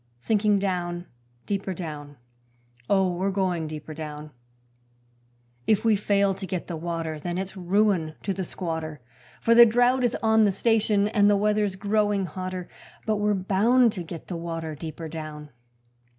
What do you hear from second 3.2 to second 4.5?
going deeper down: